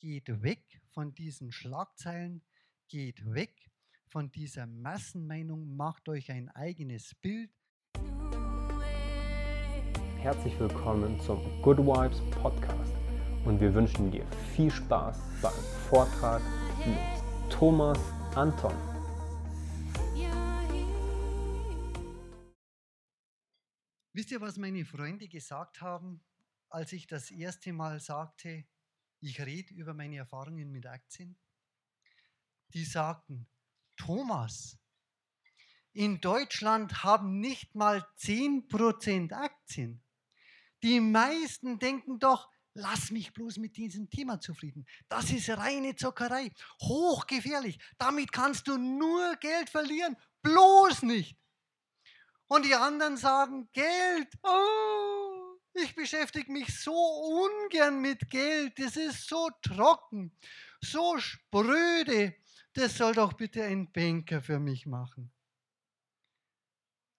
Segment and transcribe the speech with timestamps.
[0.00, 2.42] geht weg von diesen Schlagzeilen,
[2.88, 3.70] geht weg
[4.06, 7.50] von dieser Massenmeinung, macht euch ein eigenes Bild.
[10.16, 12.94] Herzlich willkommen zum Good Vibes Podcast
[13.44, 15.52] und wir wünschen dir viel Spaß beim
[15.90, 16.40] Vortrag
[16.78, 17.98] mit Thomas
[18.34, 18.74] Anton.
[24.14, 26.22] Wisst ihr, was meine Freunde gesagt haben,
[26.70, 28.64] als ich das erste Mal sagte,
[29.20, 31.36] ich rede über meine Erfahrungen mit Aktien?
[32.72, 33.46] Die sagten,
[33.96, 34.78] Thomas,
[35.92, 40.02] in Deutschland haben nicht mal 10% Aktien.
[40.82, 44.86] Die meisten denken doch, lass mich bloß mit diesem Thema zufrieden.
[45.08, 46.52] Das ist reine Zockerei,
[46.82, 47.78] hochgefährlich.
[47.98, 51.36] Damit kannst du nur Geld verlieren, bloß nicht.
[52.46, 55.29] Und die anderen sagen, Geld, oh,
[55.74, 60.32] ich beschäftige mich so ungern mit Geld, das ist so trocken,
[60.80, 62.34] so spröde,
[62.72, 65.32] das soll doch bitte ein Banker für mich machen.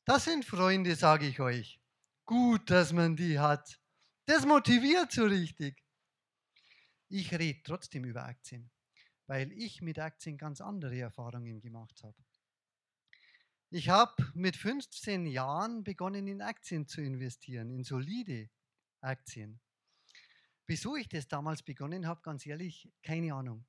[0.05, 1.79] Das sind Freunde, sage ich euch.
[2.25, 3.79] Gut, dass man die hat.
[4.25, 5.83] Das motiviert so richtig.
[7.09, 8.71] Ich rede trotzdem über Aktien,
[9.27, 12.17] weil ich mit Aktien ganz andere Erfahrungen gemacht habe.
[13.73, 18.49] Ich habe mit 15 Jahren begonnen, in Aktien zu investieren, in solide
[18.99, 19.61] Aktien.
[20.67, 23.65] Wieso ich das damals begonnen habe, ganz ehrlich, keine Ahnung.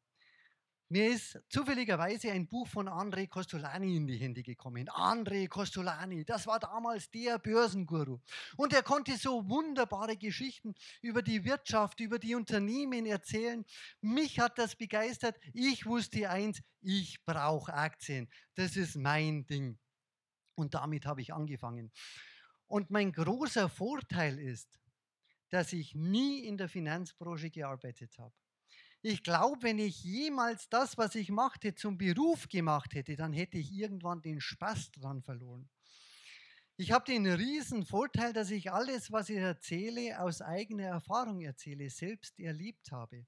[0.89, 4.91] Mir ist zufälligerweise ein Buch von André Costolani in die Hände gekommen.
[4.91, 8.19] André Costolani, das war damals der Börsenguru.
[8.57, 13.65] Und er konnte so wunderbare Geschichten über die Wirtschaft, über die Unternehmen erzählen.
[14.01, 15.39] Mich hat das begeistert.
[15.55, 18.29] Ich wusste eins, ich brauche Aktien.
[18.57, 19.79] Das ist mein Ding.
[20.63, 21.93] Und damit habe ich angefangen.
[22.67, 24.81] Und mein großer Vorteil ist,
[25.51, 28.35] dass ich nie in der Finanzbranche gearbeitet habe.
[29.03, 33.59] Ich glaube, wenn ich jemals das, was ich machte, zum Beruf gemacht hätte, dann hätte
[33.59, 35.69] ich irgendwann den Spaß dran verloren.
[36.77, 41.91] Ich habe den riesen Vorteil, dass ich alles, was ich erzähle, aus eigener Erfahrung erzähle,
[41.91, 43.27] selbst erlebt habe.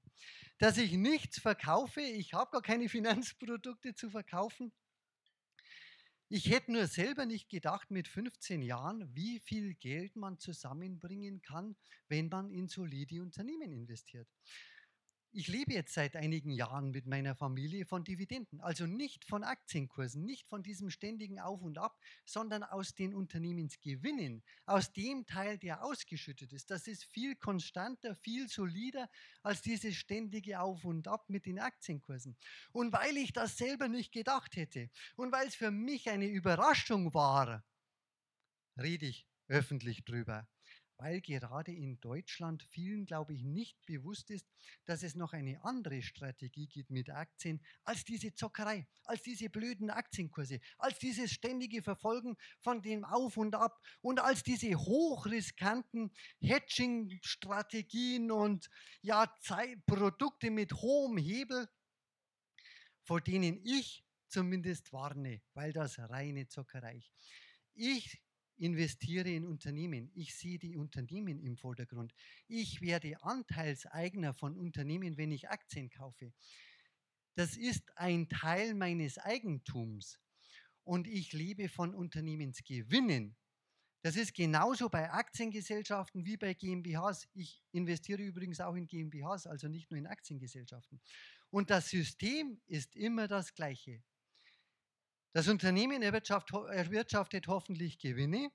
[0.57, 4.71] Dass ich nichts verkaufe, ich habe gar keine Finanzprodukte zu verkaufen,
[6.29, 11.75] ich hätte nur selber nicht gedacht mit 15 Jahren, wie viel Geld man zusammenbringen kann,
[12.07, 14.27] wenn man in solide Unternehmen investiert.
[15.37, 20.23] Ich lebe jetzt seit einigen Jahren mit meiner Familie von Dividenden, also nicht von Aktienkursen,
[20.23, 25.83] nicht von diesem ständigen Auf und Ab, sondern aus den Unternehmensgewinnen, aus dem Teil, der
[25.83, 26.71] ausgeschüttet ist.
[26.71, 29.09] Das ist viel konstanter, viel solider
[29.43, 32.37] als dieses ständige Auf und Ab mit den Aktienkursen.
[32.71, 37.13] Und weil ich das selber nicht gedacht hätte und weil es für mich eine Überraschung
[37.13, 37.65] war,
[38.77, 40.47] rede ich öffentlich drüber
[40.97, 44.47] weil gerade in Deutschland vielen, glaube ich, nicht bewusst ist,
[44.85, 49.89] dass es noch eine andere Strategie gibt mit Aktien als diese Zockerei, als diese blöden
[49.89, 58.31] Aktienkurse, als dieses ständige Verfolgen von dem Auf und Ab und als diese hochriskanten Hedging-Strategien
[58.31, 58.69] und
[59.01, 59.33] ja,
[59.85, 61.67] Produkte mit hohem Hebel,
[63.03, 67.01] vor denen ich zumindest warne, weil das reine Zockerei.
[67.73, 68.21] Ich
[68.57, 70.11] investiere in Unternehmen.
[70.13, 72.13] Ich sehe die Unternehmen im Vordergrund.
[72.47, 76.33] Ich werde Anteilseigner von Unternehmen, wenn ich Aktien kaufe.
[77.35, 80.19] Das ist ein Teil meines Eigentums.
[80.83, 83.35] Und ich lebe von Unternehmensgewinnen.
[84.03, 87.27] Das ist genauso bei Aktiengesellschaften wie bei GmbHs.
[87.33, 91.01] Ich investiere übrigens auch in GmbHs, also nicht nur in Aktiengesellschaften.
[91.49, 94.03] Und das System ist immer das gleiche.
[95.35, 98.53] Das Unternehmen erwirtschaftet hoffentlich Gewinne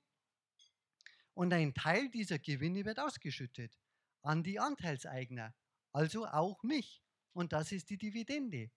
[1.35, 3.77] und ein Teil dieser Gewinne wird ausgeschüttet
[4.23, 5.53] an die Anteilseigner,
[5.91, 7.03] also auch mich.
[7.33, 8.71] Und das ist die Dividende.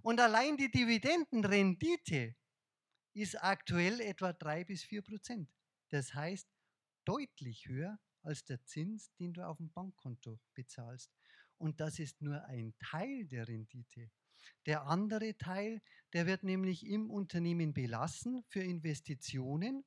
[0.00, 2.34] Und allein die Dividendenrendite
[3.12, 5.50] ist aktuell etwa 3 bis 4 Prozent.
[5.90, 6.48] Das heißt
[7.04, 11.12] deutlich höher als der Zins, den du auf dem Bankkonto bezahlst.
[11.58, 14.10] Und das ist nur ein Teil der Rendite.
[14.66, 15.80] Der andere Teil,
[16.12, 19.84] der wird nämlich im Unternehmen belassen für Investitionen.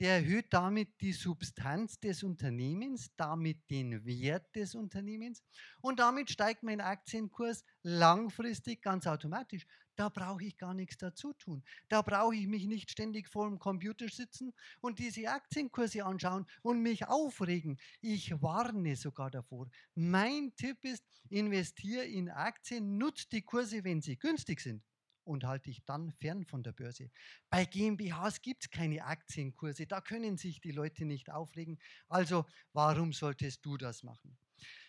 [0.00, 5.42] Der erhöht damit die Substanz des Unternehmens, damit den Wert des Unternehmens
[5.82, 9.66] und damit steigt mein Aktienkurs langfristig ganz automatisch.
[9.96, 11.62] Da brauche ich gar nichts dazu tun.
[11.90, 16.80] Da brauche ich mich nicht ständig vor dem Computer sitzen und diese Aktienkurse anschauen und
[16.80, 17.78] mich aufregen.
[18.00, 19.68] Ich warne sogar davor.
[19.94, 24.82] Mein Tipp ist, investiere in Aktien, nutzt die Kurse, wenn sie günstig sind
[25.24, 27.10] und halte dich dann fern von der Börse.
[27.48, 31.78] Bei GmbHs gibt es keine Aktienkurse, da können sich die Leute nicht aufregen.
[32.08, 34.36] Also warum solltest du das machen?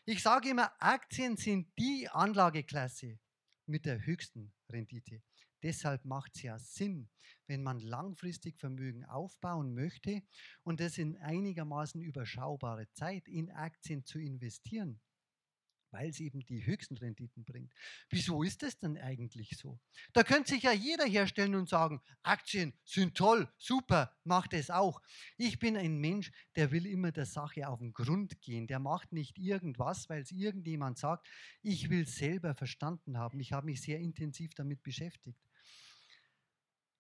[0.06, 3.20] Ich sage immer, Aktien sind die Anlageklasse
[3.66, 5.22] mit der höchsten Rendite.
[5.64, 7.10] Deshalb macht es ja Sinn,
[7.46, 10.24] wenn man langfristig Vermögen aufbauen möchte
[10.64, 15.00] und das in einigermaßen überschaubarer Zeit in Aktien zu investieren
[15.92, 17.74] weil es eben die höchsten Renditen bringt.
[18.10, 19.80] Wieso ist das denn eigentlich so?
[20.14, 25.02] Da könnte sich ja jeder herstellen und sagen, Aktien sind toll, super, macht es auch.
[25.38, 28.68] Ich bin ein Mensch, der will immer der Sache auf den Grund gehen.
[28.68, 31.28] Der macht nicht irgendwas, weil es irgendjemand sagt.
[31.62, 33.40] Ich will es selber verstanden haben.
[33.40, 35.40] Ich habe mich sehr intensiv damit beschäftigt.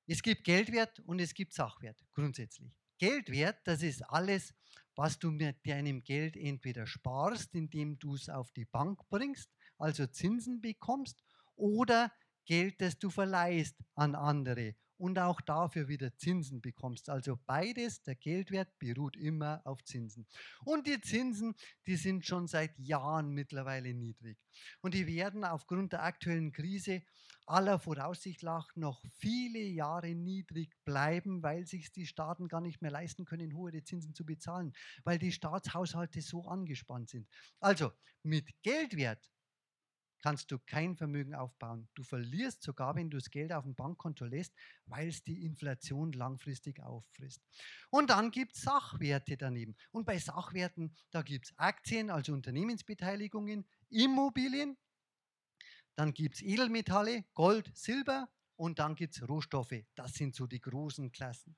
[0.08, 2.74] Es gibt Geldwert und es gibt Sachwert, grundsätzlich.
[2.98, 4.54] Geldwert, das ist alles,
[5.02, 9.50] was du mit deinem Geld entweder sparst, indem du es auf die Bank bringst,
[9.80, 11.24] also Zinsen bekommst,
[11.56, 12.12] oder
[12.46, 17.10] Geld, das du verleihst an andere und auch dafür wieder Zinsen bekommst.
[17.10, 20.28] Also beides, der Geldwert beruht immer auf Zinsen.
[20.64, 21.56] Und die Zinsen,
[21.88, 24.38] die sind schon seit Jahren mittlerweile niedrig.
[24.80, 27.02] Und die werden aufgrund der aktuellen Krise
[27.48, 32.92] aller Voraussicht nach noch viele Jahre niedrig bleiben, weil sich die Staaten gar nicht mehr
[32.92, 34.72] leisten können, hohe Zinsen zu bezahlen,
[35.04, 37.28] weil die Staatshaushalte so angespannt sind.
[37.60, 39.31] Also mit Geldwert
[40.22, 41.90] kannst du kein Vermögen aufbauen.
[41.96, 44.54] Du verlierst sogar, wenn du das Geld auf dem Bankkonto lässt,
[44.86, 47.42] weil es die Inflation langfristig auffrisst.
[47.90, 49.76] Und dann gibt es Sachwerte daneben.
[49.92, 54.78] Und bei Sachwerten, da gibt es Aktien, also Unternehmensbeteiligungen, Immobilien,
[55.96, 59.84] dann gibt es Edelmetalle, Gold, Silber und dann gibt es Rohstoffe.
[59.96, 61.58] Das sind so die großen Klassen.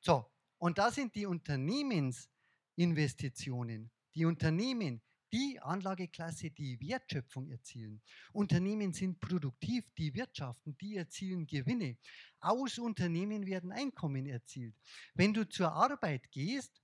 [0.00, 3.90] So, und da sind die Unternehmensinvestitionen.
[4.14, 5.02] Die Unternehmen,
[5.32, 8.00] die Anlageklasse, die Wertschöpfung erzielen.
[8.32, 11.98] Unternehmen sind produktiv, die wirtschaften, die erzielen Gewinne.
[12.40, 14.74] Aus Unternehmen werden Einkommen erzielt.
[15.14, 16.82] Wenn du zur Arbeit gehst,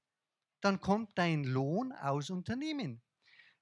[0.60, 3.02] dann kommt dein Lohn aus Unternehmen.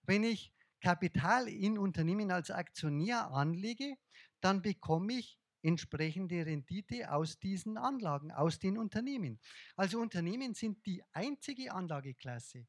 [0.02, 3.96] Wenn ich Kapital in Unternehmen als Aktionär anlege,
[4.40, 9.40] dann bekomme ich entsprechende Rendite aus diesen Anlagen, aus den Unternehmen.
[9.76, 12.66] Also Unternehmen sind die einzige Anlageklasse,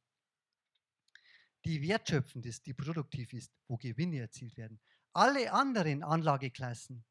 [1.66, 4.80] die wertschöpfend ist, die produktiv ist, wo Gewinne erzielt werden.
[5.14, 7.06] Alle anderen Anlageklassen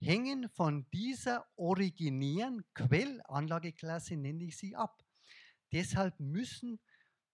[0.00, 5.02] hängen von dieser originären Quellanlageklasse, nenne ich sie, ab.
[5.72, 6.80] Deshalb müssen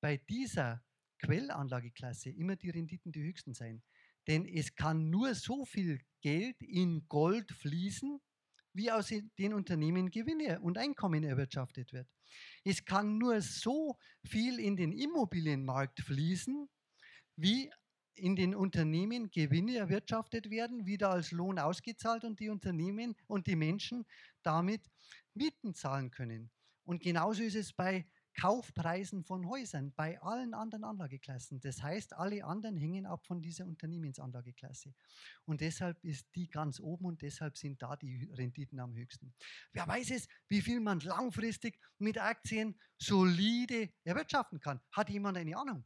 [0.01, 0.83] bei dieser
[1.19, 3.83] Quellanlageklasse immer die Renditen die höchsten sein.
[4.27, 8.21] Denn es kann nur so viel Geld in Gold fließen,
[8.73, 12.09] wie aus den Unternehmen Gewinne und Einkommen erwirtschaftet wird.
[12.65, 16.69] Es kann nur so viel in den Immobilienmarkt fließen,
[17.37, 17.71] wie
[18.15, 23.57] in den Unternehmen Gewinne erwirtschaftet werden, wieder als Lohn ausgezahlt und die Unternehmen und die
[23.57, 24.05] Menschen
[24.43, 24.83] damit
[25.35, 26.51] Mieten zahlen können.
[26.85, 31.61] Und genauso ist es bei Kaufpreisen von Häusern bei allen anderen Anlageklassen.
[31.61, 34.95] Das heißt, alle anderen hängen ab von dieser Unternehmensanlageklasse.
[35.45, 39.35] Und deshalb ist die ganz oben und deshalb sind da die Renditen am höchsten.
[39.73, 44.81] Wer weiß es, wie viel man langfristig mit Aktien solide erwirtschaften kann?
[44.93, 45.85] Hat jemand eine Ahnung,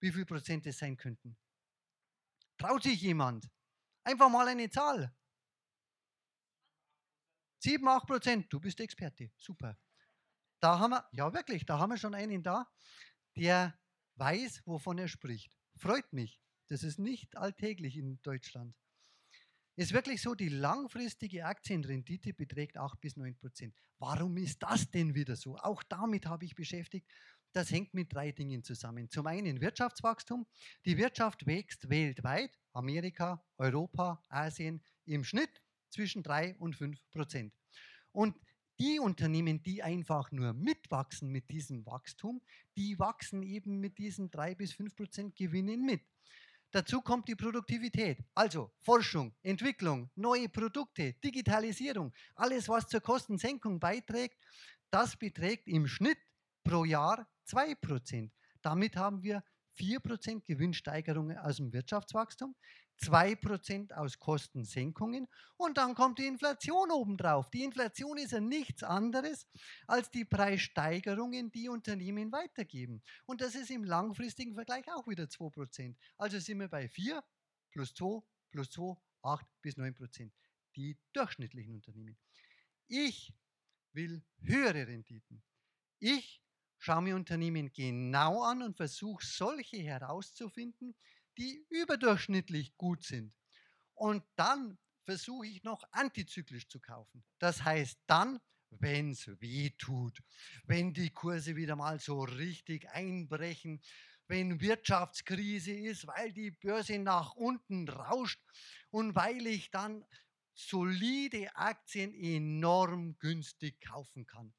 [0.00, 1.36] wie viel Prozent es sein könnten?
[2.58, 3.48] Traut sich jemand?
[4.04, 5.14] Einfach mal eine Zahl.
[7.62, 8.52] 7, 8 Prozent.
[8.52, 9.30] Du bist Experte.
[9.36, 9.78] Super.
[10.60, 12.68] Da haben wir, ja wirklich, da haben wir schon einen da,
[13.36, 13.78] der
[14.16, 15.56] weiß, wovon er spricht.
[15.76, 16.40] Freut mich.
[16.68, 18.76] Das ist nicht alltäglich in Deutschland.
[19.76, 23.74] Ist wirklich so, die langfristige Aktienrendite beträgt 8 bis 9 Prozent.
[23.98, 25.56] Warum ist das denn wieder so?
[25.56, 27.10] Auch damit habe ich beschäftigt.
[27.52, 29.08] Das hängt mit drei Dingen zusammen.
[29.10, 30.46] Zum einen Wirtschaftswachstum.
[30.84, 37.54] Die Wirtschaft wächst weltweit, Amerika, Europa, Asien, im Schnitt zwischen 3 und 5 Prozent.
[38.12, 38.36] Und
[38.80, 42.40] die Unternehmen, die einfach nur mitwachsen mit diesem Wachstum,
[42.76, 46.00] die wachsen eben mit diesen drei bis fünf Prozent Gewinnen mit.
[46.70, 54.38] Dazu kommt die Produktivität, also Forschung, Entwicklung, neue Produkte, Digitalisierung, alles, was zur Kostensenkung beiträgt,
[54.90, 56.18] das beträgt im Schnitt
[56.64, 58.30] pro Jahr 2%.
[58.62, 59.42] Damit haben wir
[59.78, 62.54] 4% Gewinnsteigerungen aus dem Wirtschaftswachstum,
[63.00, 65.26] 2% aus Kostensenkungen
[65.56, 67.50] und dann kommt die Inflation obendrauf.
[67.50, 69.46] Die Inflation ist ja nichts anderes
[69.86, 73.02] als die Preissteigerungen, die Unternehmen weitergeben.
[73.24, 75.96] Und das ist im langfristigen Vergleich auch wieder 2%.
[76.16, 77.22] Also sind wir bei 4
[77.70, 80.30] plus 2 plus 2, 8 bis 9%.
[80.76, 82.16] Die durchschnittlichen Unternehmen.
[82.86, 83.32] Ich
[83.92, 85.42] will höhere Renditen.
[85.98, 86.42] Ich
[86.78, 90.94] schaue mir Unternehmen genau an und versuche solche herauszufinden,
[91.40, 93.34] die überdurchschnittlich gut sind.
[93.94, 97.24] Und dann versuche ich noch antizyklisch zu kaufen.
[97.38, 100.20] Das heißt dann, wenn es weh tut,
[100.64, 103.80] wenn die Kurse wieder mal so richtig einbrechen,
[104.28, 108.40] wenn Wirtschaftskrise ist, weil die Börse nach unten rauscht
[108.90, 110.04] und weil ich dann
[110.54, 114.52] solide Aktien enorm günstig kaufen kann.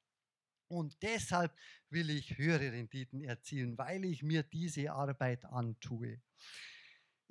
[0.68, 1.56] Und deshalb
[1.90, 6.22] will ich höhere Renditen erzielen, weil ich mir diese Arbeit antue.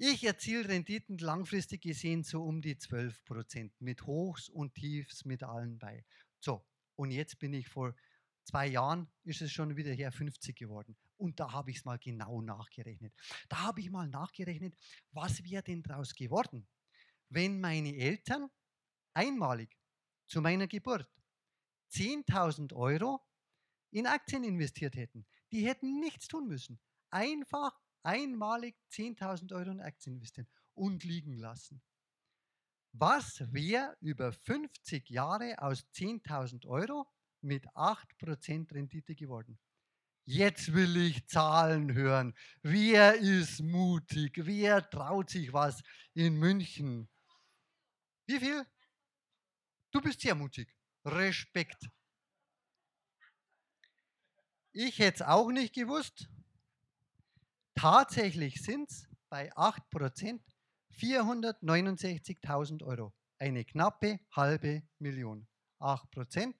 [0.02, 5.42] Ich erziele Renditen langfristig gesehen so um die 12 Prozent mit Hochs und Tiefs mit
[5.42, 6.06] allen bei.
[6.38, 6.66] So,
[6.96, 7.94] und jetzt bin ich vor
[8.44, 10.96] zwei Jahren, ist es schon wieder her 50 geworden.
[11.18, 13.12] Und da habe ich es mal genau nachgerechnet.
[13.50, 14.74] Da habe ich mal nachgerechnet,
[15.12, 16.66] was wäre denn daraus geworden,
[17.28, 18.48] wenn meine Eltern
[19.12, 19.76] einmalig
[20.28, 21.12] zu meiner Geburt
[21.92, 23.20] 10.000 Euro
[23.90, 25.26] in Aktien investiert hätten.
[25.52, 26.80] Die hätten nichts tun müssen.
[27.10, 31.82] Einfach einmalig 10.000 Euro in Aktien investieren und liegen lassen.
[32.92, 37.06] Was wäre über 50 Jahre aus 10.000 Euro
[37.40, 39.58] mit 8% Rendite geworden?
[40.24, 42.34] Jetzt will ich Zahlen hören.
[42.62, 44.32] Wer ist mutig?
[44.36, 45.82] Wer traut sich was
[46.14, 47.08] in München?
[48.26, 48.64] Wie viel?
[49.90, 50.72] Du bist sehr mutig.
[51.04, 51.88] Respekt.
[54.72, 56.28] Ich hätte es auch nicht gewusst.
[57.80, 60.38] Tatsächlich sind es bei 8%
[60.98, 63.14] 469.000 Euro.
[63.38, 65.48] Eine knappe halbe Million.
[65.78, 66.54] 8%,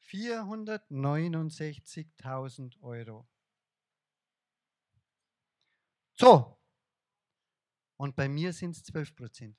[0.00, 3.28] 469.000 Euro.
[6.16, 6.56] So,
[7.96, 9.56] und bei mir sind es 12%.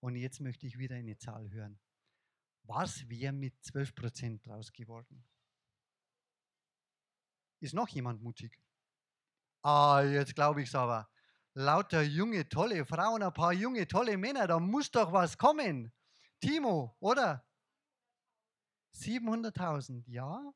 [0.00, 1.80] Und jetzt möchte ich wieder eine Zahl hören.
[2.64, 5.26] Was wäre mit 12% draus geworden?
[7.60, 8.60] Ist noch jemand mutig?
[9.62, 11.08] Ah, jetzt glaube ich es aber.
[11.54, 15.92] Lauter junge, tolle Frauen, ein paar junge, tolle Männer, da muss doch was kommen.
[16.40, 17.44] Timo, oder?
[18.94, 20.52] 700.000, ja?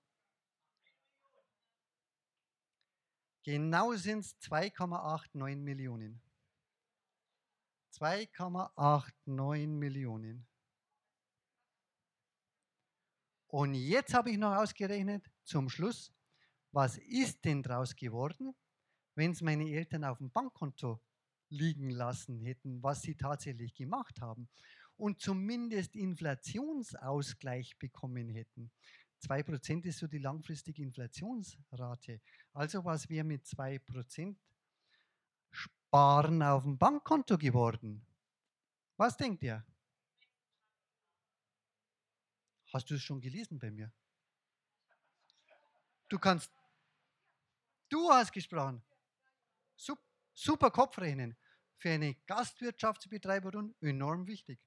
[3.43, 6.23] Genau sind es 2,89 Millionen.
[7.93, 10.47] 2,89 Millionen.
[13.49, 16.13] Und jetzt habe ich noch ausgerechnet, zum Schluss,
[16.73, 18.55] was ist denn draus geworden,
[19.15, 21.01] wenn es meine Eltern auf dem Bankkonto
[21.49, 24.49] liegen lassen hätten, was sie tatsächlich gemacht haben
[24.97, 28.71] und zumindest Inflationsausgleich bekommen hätten.
[29.21, 32.21] 2% ist so die langfristige Inflationsrate.
[32.53, 34.37] Also was wäre mit 2%
[35.51, 38.05] Sparen auf dem Bankkonto geworden?
[38.97, 39.65] Was denkt ihr?
[42.73, 43.93] Hast du es schon gelesen bei mir?
[46.09, 46.51] Du kannst,
[47.89, 48.83] du hast gesprochen.
[49.77, 51.37] Super Kopfrechnen.
[51.79, 54.61] Für eine Gastwirtschaftsbetreiberin enorm wichtig.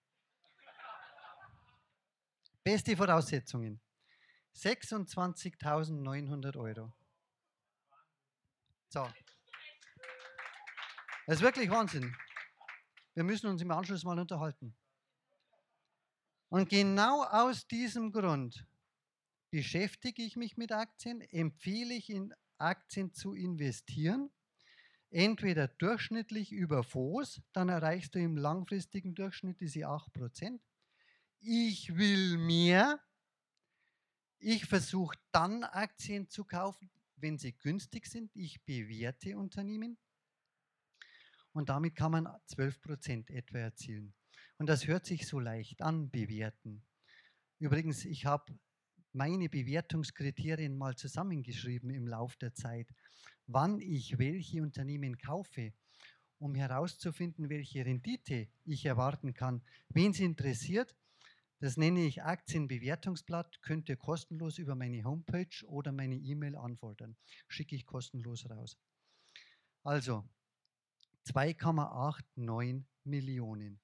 [2.63, 3.81] Beste Voraussetzungen.
[4.55, 6.93] 26.900 Euro.
[8.89, 9.09] So.
[11.25, 12.15] Das ist wirklich Wahnsinn.
[13.13, 14.75] Wir müssen uns im Anschluss mal unterhalten.
[16.49, 18.65] Und genau aus diesem Grund
[19.49, 24.31] beschäftige ich mich mit Aktien, empfehle ich in Aktien zu investieren
[25.09, 30.59] entweder durchschnittlich über Fonds, dann erreichst du im langfristigen Durchschnitt diese 8%.
[31.39, 32.99] Ich will mehr.
[34.39, 38.35] Ich versuche dann Aktien zu kaufen, wenn sie günstig sind.
[38.35, 39.97] Ich bewerte Unternehmen.
[41.53, 44.13] Und damit kann man 12% etwa erzielen.
[44.57, 46.85] Und das hört sich so leicht an, bewerten.
[47.59, 48.59] Übrigens, ich habe
[49.13, 52.87] meine Bewertungskriterien mal zusammengeschrieben im Laufe der Zeit
[53.47, 55.73] wann ich welche Unternehmen kaufe,
[56.39, 59.63] um herauszufinden, welche Rendite ich erwarten kann.
[59.89, 60.95] Wen es interessiert,
[61.59, 67.17] das nenne ich Aktienbewertungsblatt, könnt ihr kostenlos über meine Homepage oder meine E-Mail anfordern.
[67.47, 68.77] Schicke ich kostenlos raus.
[69.83, 70.29] Also
[71.25, 73.79] 2,89 Millionen.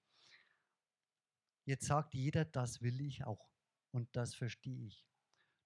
[1.66, 3.50] Jetzt sagt jeder, das will ich auch.
[3.92, 5.08] Und das verstehe ich.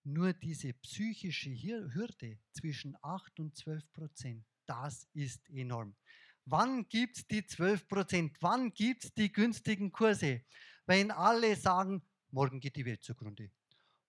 [0.10, 5.98] Nur diese psychische Hürde zwischen 8 und 12 Prozent, das ist enorm.
[6.46, 8.38] Wann gibt es die 12 Prozent?
[8.40, 10.46] Wann gibt es die günstigen Kurse?
[10.86, 13.52] Wenn alle sagen, morgen geht die Welt zugrunde.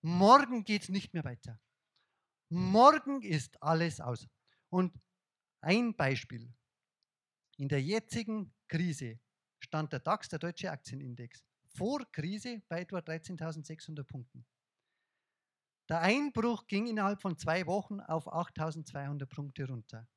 [0.01, 1.59] Morgen geht es nicht mehr weiter.
[2.47, 4.25] Morgen ist alles aus.
[4.69, 4.97] Und
[5.59, 6.49] ein Beispiel.
[7.57, 9.19] In der jetzigen Krise
[9.59, 11.43] stand der DAX, der deutsche Aktienindex,
[11.75, 14.45] vor Krise bei etwa 13.600 Punkten.
[15.89, 20.07] Der Einbruch ging innerhalb von zwei Wochen auf 8200 Punkte runter.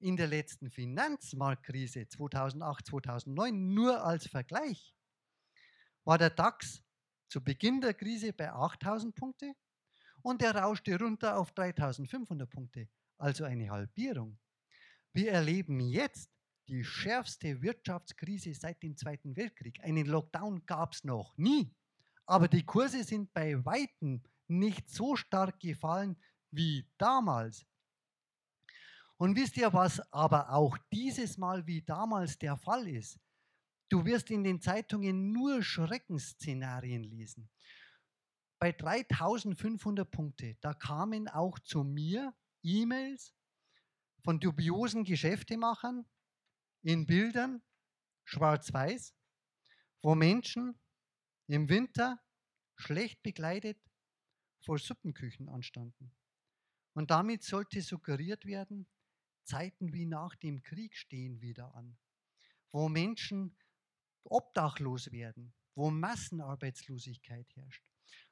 [0.00, 4.94] In der letzten Finanzmarktkrise 2008, 2009, nur als Vergleich,
[6.04, 6.82] war der DAX
[7.28, 9.54] zu Beginn der Krise bei 8000 Punkte
[10.20, 14.38] und er rauschte runter auf 3500 Punkte, also eine Halbierung.
[15.14, 16.30] Wir erleben jetzt
[16.68, 19.82] die schärfste Wirtschaftskrise seit dem Zweiten Weltkrieg.
[19.82, 21.74] Einen Lockdown gab es noch nie.
[22.26, 26.16] Aber die Kurse sind bei weitem nicht so stark gefallen
[26.50, 27.66] wie damals.
[29.18, 33.18] Und wisst ihr, was aber auch dieses Mal wie damals der Fall ist?
[33.88, 37.48] Du wirst in den Zeitungen nur Schreckensszenarien lesen.
[38.58, 43.34] Bei 3500 Punkte, da kamen auch zu mir E-Mails
[44.24, 46.04] von dubiosen Geschäftemachern
[46.82, 47.62] in Bildern,
[48.24, 49.14] schwarz-weiß,
[50.02, 50.78] wo Menschen
[51.46, 52.20] im Winter
[52.76, 53.78] schlecht bekleidet
[54.66, 56.12] vor Suppenküchen anstanden.
[56.92, 58.88] Und damit sollte suggeriert werden,
[59.44, 61.96] Zeiten wie nach dem Krieg stehen wieder an,
[62.72, 63.56] wo Menschen
[64.24, 67.84] obdachlos werden, wo Massenarbeitslosigkeit herrscht,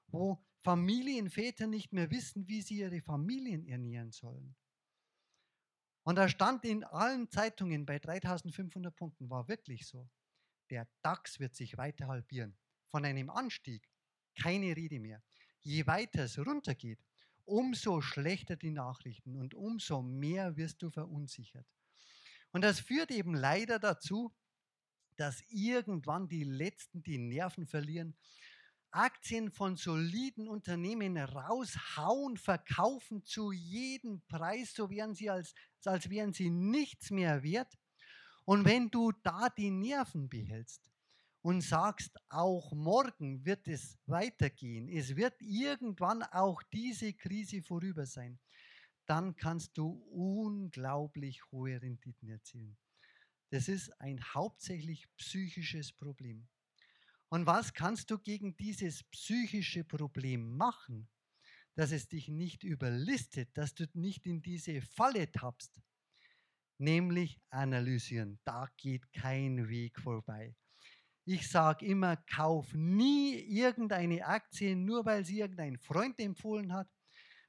[0.08, 4.56] wo Familienväter nicht mehr wissen, wie sie ihre Familien ernähren sollen.
[6.02, 10.10] Und da stand in allen Zeitungen bei 3500 Punkten, war wirklich so,
[10.70, 12.56] der DAX wird sich weiter halbieren.
[12.90, 13.88] Von einem Anstieg
[14.34, 15.22] keine Rede mehr.
[15.64, 17.00] Je weiter es runtergeht,
[17.46, 21.66] umso schlechter die Nachrichten und umso mehr wirst du verunsichert.
[22.52, 24.32] Und das führt eben leider dazu,
[25.16, 28.14] dass irgendwann die Letzten die Nerven verlieren,
[28.90, 35.54] Aktien von soliden Unternehmen raushauen, verkaufen zu jedem Preis, so wären sie als,
[35.84, 37.76] als wären sie nichts mehr wert.
[38.44, 40.93] Und wenn du da die Nerven behältst,
[41.44, 48.38] und sagst, auch morgen wird es weitergehen, es wird irgendwann auch diese Krise vorüber sein,
[49.04, 52.78] dann kannst du unglaublich hohe Renditen erzielen.
[53.50, 56.48] Das ist ein hauptsächlich psychisches Problem.
[57.28, 61.10] Und was kannst du gegen dieses psychische Problem machen,
[61.74, 65.78] dass es dich nicht überlistet, dass du nicht in diese Falle tappst?
[66.78, 68.40] Nämlich analysieren.
[68.44, 70.56] Da geht kein Weg vorbei.
[71.26, 76.88] Ich sage immer, kauf nie irgendeine Aktie, nur weil sie irgendein Freund empfohlen hat,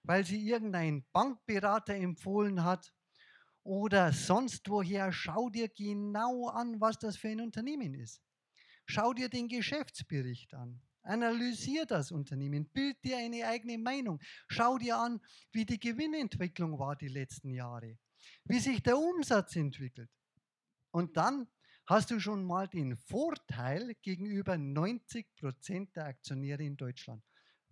[0.04, 2.94] weil sie irgendein Bankberater empfohlen hat
[3.64, 5.12] oder sonst woher.
[5.12, 8.22] Schau dir genau an, was das für ein Unternehmen ist.
[8.86, 10.82] Schau dir den Geschäftsbericht an.
[11.02, 14.20] Analysier das Unternehmen, bild dir eine eigene Meinung.
[14.48, 17.98] Schau dir an, wie die Gewinnentwicklung war die letzten Jahre,
[18.46, 20.10] wie sich der Umsatz entwickelt.
[20.92, 21.48] Und dann
[21.88, 27.24] hast du schon mal den Vorteil gegenüber 90 Prozent der Aktionäre in Deutschland,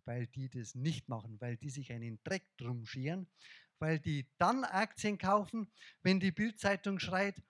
[0.06, 3.28] weil die das nicht machen, weil die sich einen Dreck drum scheren,
[3.80, 5.71] weil die dann Aktien kaufen,
[6.04, 7.41] wenn die Bildzeitung schreit,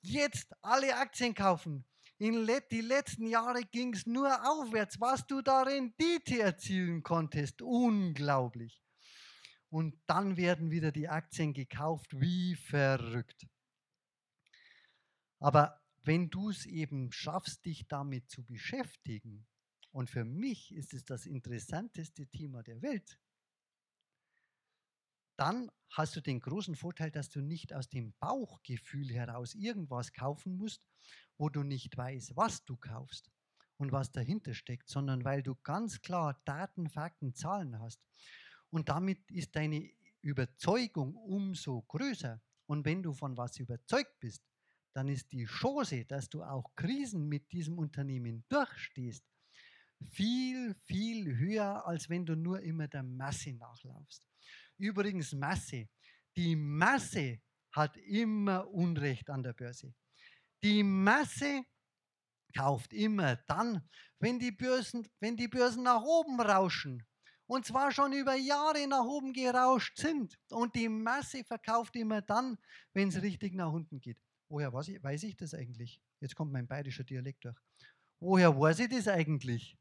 [0.00, 1.84] jetzt alle Aktien kaufen.
[2.18, 7.60] In die letzten Jahre ging es nur aufwärts, was du da Rendite erzielen konntest.
[7.60, 8.80] Unglaublich.
[9.68, 13.46] Und dann werden wieder die Aktien gekauft wie verrückt.
[15.38, 19.46] Aber wenn du es eben schaffst, dich damit zu beschäftigen,
[19.90, 23.18] und für mich ist es das interessanteste Thema der Welt,
[25.36, 30.56] dann hast du den großen Vorteil, dass du nicht aus dem Bauchgefühl heraus irgendwas kaufen
[30.56, 30.86] musst,
[31.38, 33.30] wo du nicht weißt, was du kaufst
[33.78, 38.00] und was dahinter steckt, sondern weil du ganz klar Daten, Fakten, Zahlen hast.
[38.70, 39.90] Und damit ist deine
[40.20, 42.40] Überzeugung umso größer.
[42.66, 44.45] Und wenn du von was überzeugt bist,
[44.96, 49.22] dann ist die Chance, dass du auch Krisen mit diesem Unternehmen durchstehst,
[50.10, 54.22] viel, viel höher, als wenn du nur immer der Masse nachlaufst.
[54.78, 55.90] Übrigens Masse.
[56.34, 59.92] Die Masse hat immer Unrecht an der Börse.
[60.62, 61.64] Die Masse
[62.56, 63.86] kauft immer dann,
[64.18, 67.06] wenn die Börsen, wenn die Börsen nach oben rauschen.
[67.46, 70.38] Und zwar schon über Jahre nach oben gerauscht sind.
[70.48, 72.56] Und die Masse verkauft immer dann,
[72.94, 74.18] wenn es richtig nach unten geht.
[74.48, 76.00] Woher weiß ich, weiß ich das eigentlich?
[76.20, 77.58] Jetzt kommt mein bayerischer Dialekt durch.
[78.20, 79.76] Woher weiß ich das eigentlich,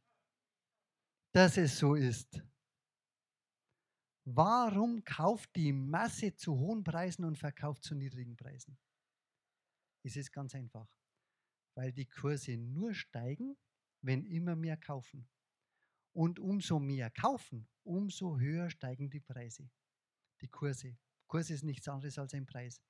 [1.33, 2.43] dass es so ist?
[4.27, 8.77] Warum kauft die Masse zu hohen Preisen und verkauft zu niedrigen Preisen?
[10.03, 10.89] Es ist ganz einfach,
[11.75, 13.55] weil die Kurse nur steigen,
[14.01, 15.27] wenn immer mehr kaufen.
[16.13, 19.69] Und umso mehr kaufen, umso höher steigen die Preise,
[20.41, 20.97] die Kurse.
[21.27, 22.81] Kurs ist nichts anderes als ein Preis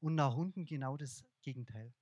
[0.00, 1.92] und nach unten genau das Gegenteil.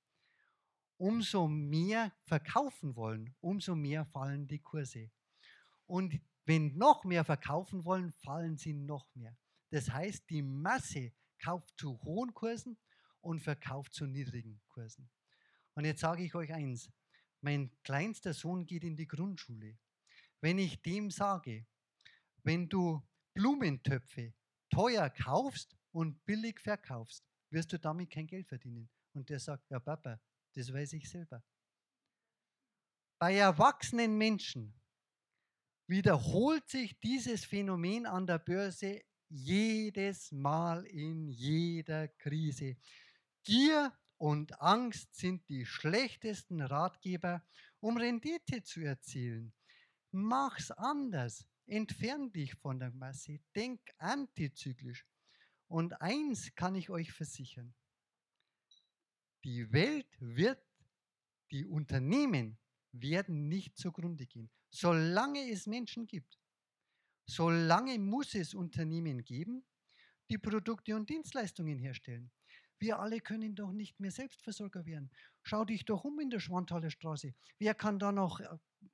[0.96, 5.10] Umso mehr verkaufen wollen, umso mehr fallen die Kurse.
[5.86, 9.36] Und wenn noch mehr verkaufen wollen, fallen sie noch mehr.
[9.70, 12.78] Das heißt, die Masse kauft zu hohen Kursen
[13.20, 15.10] und verkauft zu niedrigen Kursen.
[15.74, 16.90] Und jetzt sage ich euch eins,
[17.40, 19.78] mein kleinster Sohn geht in die Grundschule.
[20.40, 21.66] Wenn ich dem sage,
[22.42, 24.34] wenn du Blumentöpfe
[24.70, 28.88] teuer kaufst und billig verkaufst, wirst du damit kein Geld verdienen.
[29.14, 30.20] Und der sagt, ja Papa,
[30.54, 31.42] das weiß ich selber.
[33.18, 34.74] Bei erwachsenen Menschen
[35.88, 42.76] wiederholt sich dieses Phänomen an der Börse jedes Mal in jeder Krise.
[43.44, 47.42] Gier und Angst sind die schlechtesten Ratgeber,
[47.80, 49.52] um Rendite zu erzielen.
[50.10, 51.46] Mach's anders.
[51.66, 53.40] Entfern dich von der Masse.
[53.54, 55.06] Denk antizyklisch.
[55.68, 57.74] Und eins kann ich euch versichern.
[59.44, 60.62] Die Welt wird,
[61.50, 62.58] die Unternehmen
[62.92, 64.50] werden nicht zugrunde gehen.
[64.70, 66.38] Solange es Menschen gibt,
[67.26, 69.64] solange muss es Unternehmen geben,
[70.30, 72.30] die Produkte und Dienstleistungen herstellen.
[72.78, 75.10] Wir alle können doch nicht mehr Selbstversorger werden.
[75.42, 77.34] Schau dich doch um in der Schwanthaler Straße.
[77.58, 78.46] Wer kann da noch äh,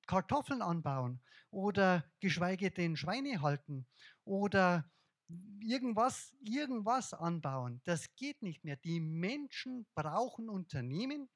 [0.06, 3.86] Kartoffeln anbauen oder geschweige denn Schweine halten
[4.24, 4.90] oder
[5.60, 7.80] irgendwas, irgendwas anbauen?
[7.84, 8.76] Das geht nicht mehr.
[8.76, 11.28] Die Menschen brauchen Unternehmen,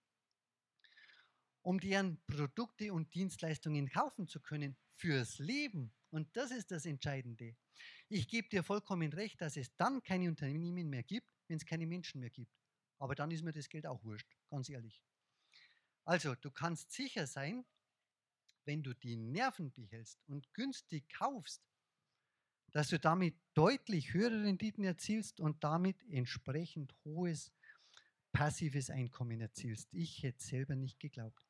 [1.63, 5.93] um deren Produkte und Dienstleistungen kaufen zu können fürs Leben.
[6.11, 7.57] Und das ist das Entscheidende.
[8.09, 11.87] Ich gebe dir vollkommen recht, dass es dann keine Unternehmen mehr gibt, wenn es keine
[11.87, 12.53] Menschen mehr gibt.
[12.99, 15.03] Aber dann ist mir das Geld auch wurscht, ganz ehrlich.
[16.05, 17.67] Also, du kannst sicher sein,
[18.65, 21.68] wenn du die Nerven behältst und günstig kaufst,
[22.73, 27.53] dass du damit deutlich höhere Renditen erzielst und damit entsprechend hohes
[28.33, 29.89] passives Einkommen erzielst.
[29.93, 31.45] Ich hätte selber nicht geglaubt.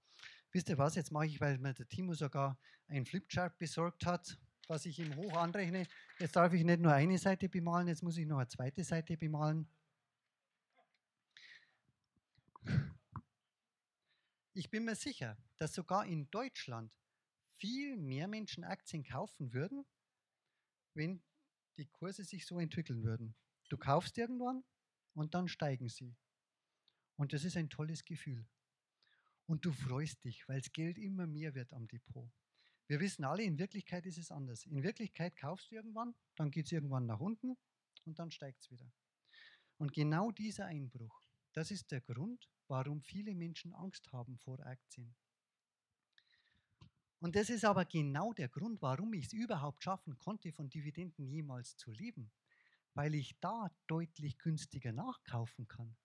[0.52, 4.38] Wisst ihr was, jetzt mache ich, weil mir der Timo sogar ein Flipchart besorgt hat,
[4.66, 5.87] was ich ihm hoch anrechne.
[6.18, 9.16] Jetzt darf ich nicht nur eine Seite bemalen, jetzt muss ich noch eine zweite Seite
[9.16, 9.68] bemalen.
[14.54, 16.92] Ich bin mir sicher, dass sogar in Deutschland
[17.59, 19.85] viel mehr Menschen Aktien kaufen würden,
[20.99, 21.23] wenn
[21.79, 23.35] die Kurse sich so entwickeln würden.
[23.71, 24.65] Du kaufst irgendwann
[25.15, 26.17] und dann steigen sie.
[27.17, 28.47] Und das ist ein tolles Gefühl.
[29.47, 32.31] Und du freust dich, weil das Geld immer mehr wird am Depot.
[32.87, 34.67] Wir wissen alle, in Wirklichkeit ist es anders.
[34.67, 37.57] In Wirklichkeit kaufst du irgendwann, dann geht es irgendwann nach unten
[38.05, 38.91] und dann steigt es wieder.
[39.79, 45.15] Und genau dieser Einbruch, das ist der Grund, warum viele Menschen Angst haben vor Aktien.
[47.20, 51.26] Und das ist aber genau der Grund, warum ich es überhaupt schaffen konnte, von Dividenden
[51.26, 52.31] jemals zu leben,
[52.94, 55.96] weil ich da deutlich günstiger nachkaufen kann.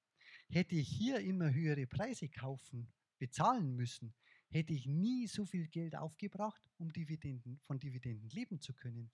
[0.50, 4.14] Hätte ich hier immer höhere Preise kaufen bezahlen müssen,
[4.50, 9.12] hätte ich nie so viel Geld aufgebracht, um Dividenden, von Dividenden leben zu können.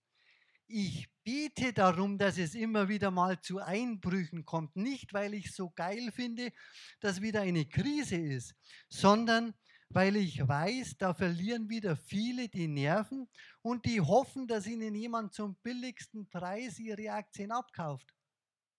[0.68, 4.76] Ich bete darum, dass es immer wieder mal zu Einbrüchen kommt.
[4.76, 6.52] Nicht, weil ich so geil finde,
[7.00, 8.56] dass wieder eine Krise ist,
[8.88, 9.56] sondern
[9.90, 13.28] weil ich weiß, da verlieren wieder viele die Nerven
[13.62, 18.16] und die hoffen, dass ihnen jemand zum billigsten Preis ihre Aktien abkauft.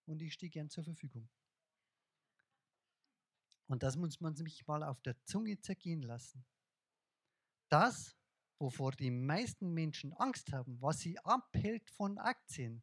[0.07, 1.29] Und ich stehe gern zur Verfügung.
[3.67, 6.45] Und das muss man sich mal auf der Zunge zergehen lassen.
[7.69, 8.17] Das,
[8.59, 12.83] wovor die meisten Menschen Angst haben, was sie abhält von Aktien,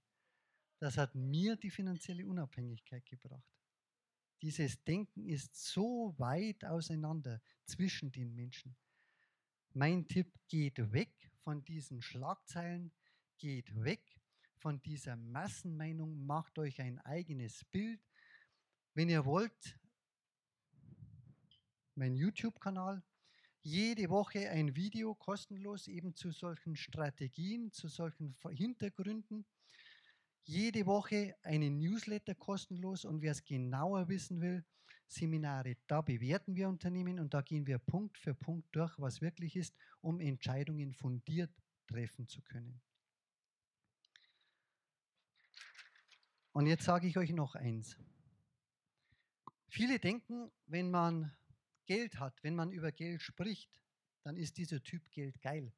[0.80, 3.57] das hat mir die finanzielle Unabhängigkeit gebracht.
[4.41, 8.76] Dieses Denken ist so weit auseinander zwischen den Menschen.
[9.73, 12.91] Mein Tipp geht weg von diesen Schlagzeilen,
[13.38, 14.19] geht weg
[14.58, 18.02] von dieser Massenmeinung, macht euch ein eigenes Bild.
[18.93, 19.78] Wenn ihr wollt,
[21.97, 23.04] mein YouTube-Kanal.
[23.63, 29.45] Jede Woche ein Video kostenlos eben zu solchen Strategien, zu solchen Hintergründen.
[30.48, 34.64] Jede Woche einen Newsletter kostenlos und wer es genauer wissen will,
[35.06, 39.58] Seminare, da bewerten wir Unternehmen und da gehen wir Punkt für Punkt durch, was wirklich
[39.58, 41.52] ist, um Entscheidungen fundiert
[41.86, 42.82] treffen zu können.
[46.54, 47.98] Und jetzt sage ich euch noch eins.
[49.68, 51.36] Viele denken, wenn man
[51.86, 53.82] Geld hat, wenn man über Geld spricht,
[54.24, 55.74] dann ist dieser Typ Geld geil.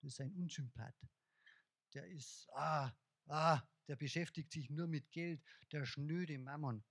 [0.00, 0.96] Das ist ein Unsympath.
[1.92, 2.90] Der ist, ah,
[3.28, 6.84] ah, der beschäftigt sich nur mit Geld, der schnöde Mammon.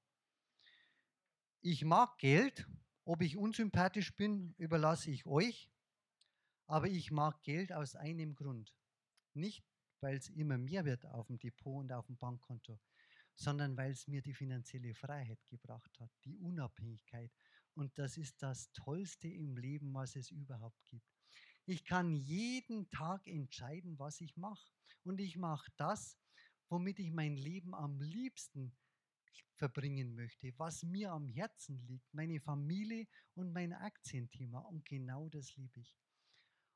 [1.62, 2.68] Ich mag Geld,
[3.06, 5.72] ob ich unsympathisch bin, überlasse ich euch,
[6.68, 8.76] aber ich mag Geld aus einem Grund.
[9.34, 9.64] Nicht,
[10.00, 12.80] weil es immer mehr wird auf dem Depot und auf dem Bankkonto,
[13.36, 17.32] sondern weil es mir die finanzielle Freiheit gebracht hat, die Unabhängigkeit
[17.76, 21.06] und das ist das Tollste im Leben, was es überhaupt gibt.
[21.66, 24.72] Ich kann jeden Tag entscheiden, was ich mache.
[25.04, 26.18] Und ich mache das,
[26.69, 28.75] womit ich mein Leben am liebsten
[29.56, 34.60] verbringen möchte, was mir am Herzen liegt, meine Familie und mein Aktienthema.
[34.60, 35.95] Und genau das liebe ich.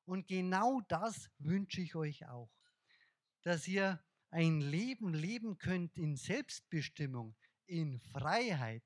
[0.05, 2.49] Und genau das wünsche ich euch auch,
[3.43, 8.83] dass ihr ein Leben leben könnt in Selbstbestimmung, in Freiheit.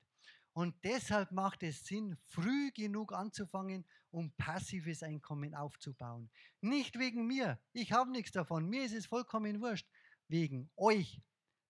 [0.52, 6.30] Und deshalb macht es Sinn, früh genug anzufangen, um passives Einkommen aufzubauen.
[6.60, 9.88] Nicht wegen mir, ich habe nichts davon, mir ist es vollkommen wurscht,
[10.28, 11.20] wegen euch.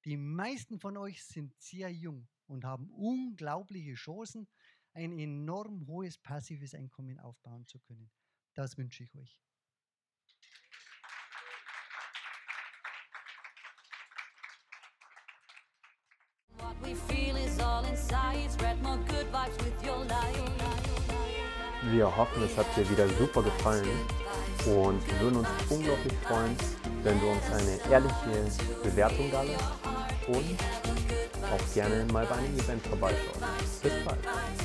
[0.05, 4.49] Die meisten von euch sind sehr jung und haben unglaubliche Chancen,
[4.93, 8.11] ein enorm hohes passives Einkommen aufbauen zu können.
[8.55, 9.41] Das wünsche ich euch.
[21.91, 23.89] Wir hoffen, es hat dir wieder super gefallen
[24.67, 26.57] und wir würden uns unglaublich freuen,
[27.05, 28.51] wenn du uns eine ehrliche
[28.83, 29.61] Bewertung da lässt
[30.27, 30.57] und
[31.53, 33.83] auch gerne mal bei einem Event vorbeischaust.
[33.83, 34.64] Bis bald.